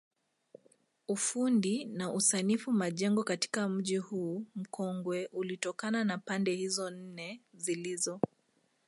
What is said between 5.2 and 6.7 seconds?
ulitokana na pande